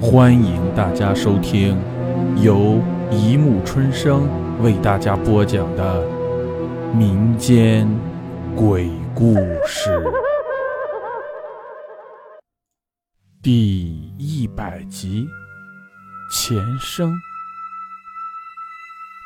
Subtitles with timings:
[0.00, 1.76] 欢迎大家收听
[2.40, 4.28] 由一木春生
[4.62, 6.06] 为大家播讲的
[6.94, 7.88] 民间
[8.54, 9.34] 鬼故
[9.66, 10.00] 事
[13.42, 15.28] 第一百集
[16.34, 17.12] 《前生》。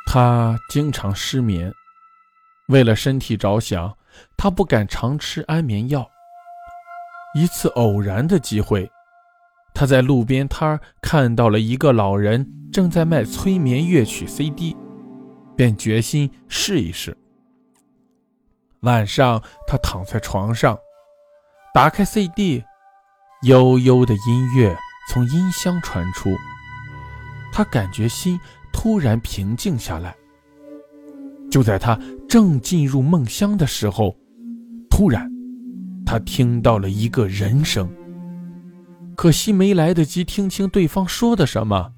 [0.07, 1.73] 他经常失眠，
[2.69, 3.95] 为了身体着想，
[4.39, 6.09] 他不敢常吃安眠药。
[7.35, 8.92] 一次偶然的机会。
[9.75, 14.77] 他在路边摊看到了一个老人正在卖催眠乐曲 CD，
[15.57, 17.17] 便决心试一试。
[18.81, 20.79] 晚上，他躺在床上，
[21.73, 22.63] 打开 CD，
[23.43, 24.77] 悠悠的音乐
[25.09, 26.31] 从音箱传出，
[27.53, 28.39] 他感觉心
[28.73, 30.15] 突然平静下来。
[31.51, 34.17] 就在他正进入梦乡的时候，
[34.91, 35.31] 突然，
[36.05, 37.89] 他听到了一个人声。
[39.23, 41.93] 可惜没来得及听清对方说的什么，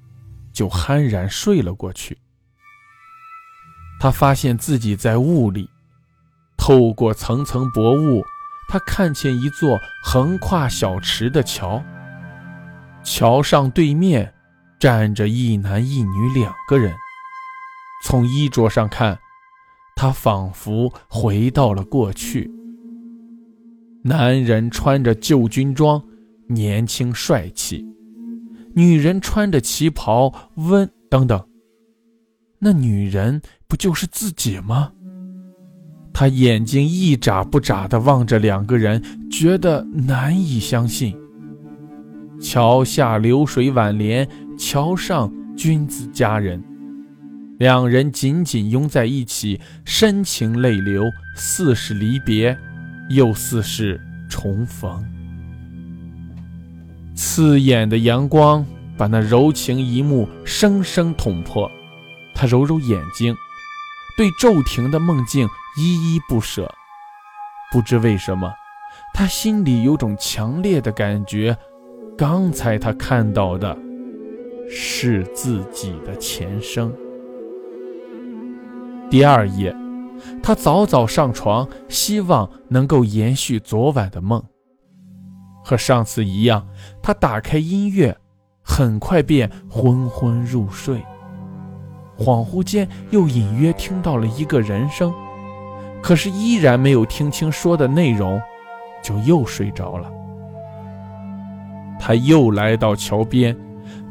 [0.53, 2.19] 就酣然睡了过去。
[3.99, 5.67] 他发现自己在雾里，
[6.55, 8.23] 透过层层薄雾，
[8.69, 11.83] 他看见一座横跨小池的桥。
[13.03, 14.31] 桥上对面
[14.77, 16.93] 站着一男一女两个人。
[18.03, 19.17] 从衣着上看，
[19.95, 22.51] 他仿佛回到了过去。
[24.03, 25.99] 男人穿着旧军装。
[26.47, 27.85] 年轻帅气，
[28.75, 31.43] 女人穿着旗袍，温等等。
[32.59, 34.91] 那女人不就是自己吗？
[36.13, 41.15] 他眼睛一眨不眨地望着两个人，觉得难以相信。
[42.39, 46.63] 桥下流水挽联，桥上君子佳人，
[47.57, 51.03] 两人紧紧拥在一起，深情泪流，
[51.35, 52.57] 似是离别，
[53.09, 55.14] 又似是重逢。
[57.15, 58.65] 刺眼的阳光
[58.97, 61.71] 把那柔情一幕生生捅破，
[62.33, 63.35] 他揉揉眼睛，
[64.17, 66.69] 对骤停的梦境依依不舍。
[67.71, 68.53] 不知为什么，
[69.13, 71.57] 他心里有种强烈的感觉，
[72.17, 73.77] 刚才他看到的
[74.69, 76.93] 是自己的前生。
[79.09, 79.75] 第二夜，
[80.43, 84.43] 他早早上床，希望能够延续昨晚的梦。
[85.65, 86.67] 和上次一样，
[87.01, 88.15] 他打开音乐，
[88.61, 91.03] 很快便昏昏入睡。
[92.15, 95.11] 恍惚间，又隐约听到了一个人声，
[96.03, 98.39] 可是依然没有听清说的内容，
[99.01, 100.07] 就又睡着了。
[101.99, 103.57] 他又来到桥边，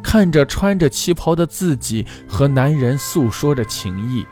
[0.02, 4.26] 看着穿着旗袍的自己和男人诉说着情谊。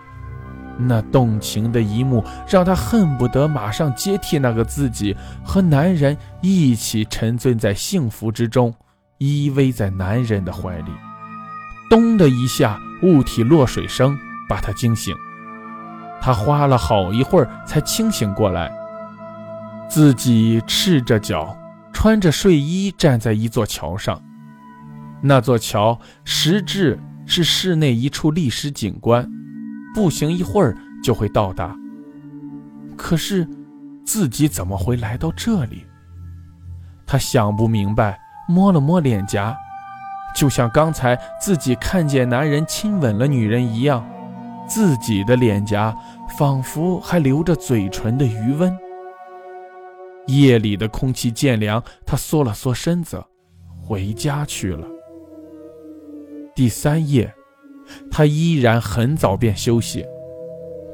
[0.86, 8.74] 那动情的一幕让他恨不得马上接替那个自己，和男人一起沉醉在幸福之中，
[9.18, 10.92] 依偎在男人的怀里。
[11.88, 15.14] 咚的一下，物体落水声把他惊醒。
[16.20, 18.72] 他花了好一会儿才清醒过来，
[19.88, 21.56] 自己赤着脚，
[21.92, 24.22] 穿着睡衣站在一座桥上。
[25.20, 29.28] 那座桥实质是市内一处历史景观。
[29.94, 31.76] 步行一会儿就会到达。
[32.96, 33.48] 可是，
[34.04, 35.86] 自己怎么会来到这里？
[37.06, 39.56] 他想不明白，摸了摸脸颊，
[40.36, 44.06] 就像刚才自己看见男人亲吻了女人一样，
[44.68, 45.94] 自己的脸颊
[46.38, 48.74] 仿佛还留着嘴唇的余温。
[50.28, 53.22] 夜里的空气渐凉，他缩了缩身子，
[53.82, 54.86] 回家去了。
[56.54, 57.34] 第三夜。
[58.10, 60.04] 他依然很早便休息，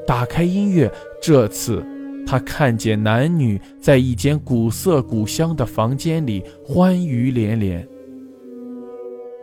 [0.06, 0.90] 打开音乐。
[1.20, 1.84] 这次，
[2.26, 7.86] 他看见男女在一间古色古香的房间里欢愉连连。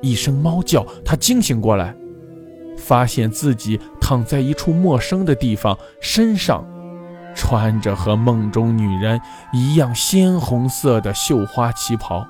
[0.01, 1.95] 一声猫叫，他惊醒过来，
[2.77, 6.65] 发现自己躺在一处陌生的地方，身上
[7.35, 9.19] 穿着和梦中女人
[9.51, 12.25] 一样鲜红色的绣花旗袍。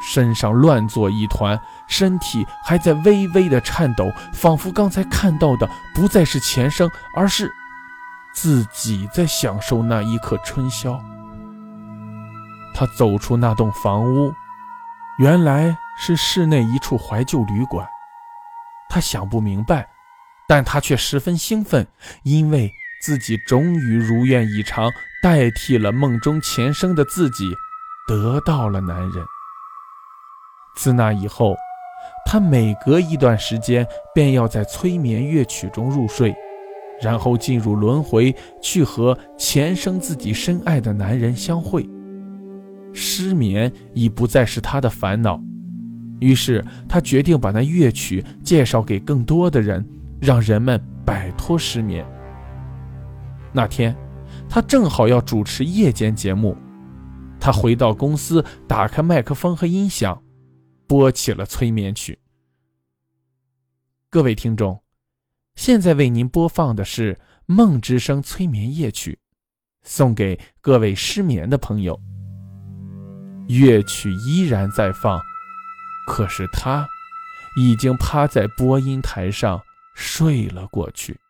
[0.00, 7.52] 身上乱作一团，身体还在微微的颤抖，仿佛刚才看到的不再是前生，而是
[8.32, 11.02] 自己在享受那一刻春宵。
[12.74, 14.32] 他走出那栋房屋，
[15.18, 17.88] 原来是市内一处怀旧旅馆。
[18.88, 19.88] 他想不明白，
[20.46, 21.86] 但他却十分兴奋，
[22.22, 22.72] 因为
[23.02, 24.90] 自己终于如愿以偿，
[25.22, 27.52] 代替了梦中前生的自己，
[28.06, 29.26] 得到了男人。
[30.76, 31.56] 自那以后，
[32.24, 36.34] 他每隔一段时间便要在催眠乐曲中入睡，
[37.00, 41.88] 然后进入轮回，去和前生自己深爱的男人相会。
[42.92, 45.40] 失眠已不再是他的烦恼，
[46.20, 49.86] 于是他决定把那乐曲介绍给更多的人，
[50.20, 52.04] 让人们摆脱失眠。
[53.52, 53.94] 那天，
[54.48, 56.56] 他正好要主持夜间节目，
[57.38, 60.20] 他回到公司，打开麦克风和音响，
[60.88, 62.18] 播起了催眠曲。
[64.08, 64.82] 各位听众，
[65.54, 67.14] 现在为您播放的是
[67.44, 69.18] 《梦之声》催眠夜曲，
[69.82, 72.00] 送给各位失眠的朋友。
[73.48, 75.20] 乐曲依然在放。
[76.06, 76.88] 可是他
[77.58, 79.60] 已经趴在播音台上
[79.94, 81.20] 睡了过去。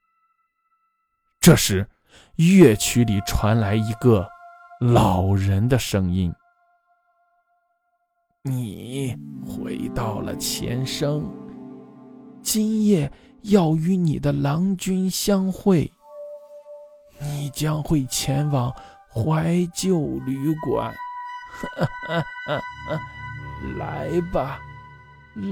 [1.41, 1.85] 这时，
[2.37, 4.29] 乐曲里传来一个
[4.81, 6.33] 老人的声音
[8.49, 9.17] ：“你
[9.47, 11.31] 回到了前生，
[12.43, 13.11] 今夜
[13.43, 15.93] 要与你的郎君相会。
[17.21, 18.75] 你将会前往
[19.12, 20.95] 怀旧旅馆。
[23.79, 24.61] 来吧。”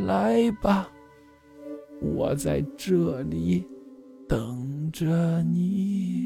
[0.04, 0.88] 来吧，
[2.02, 3.64] 我在这里
[4.28, 6.25] 等着你。